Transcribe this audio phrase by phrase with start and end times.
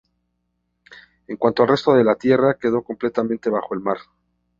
[1.27, 3.97] En cuanto al resto de la tierra quedó completamente bajo el mar.